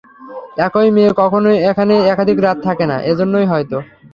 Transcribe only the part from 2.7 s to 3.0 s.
না,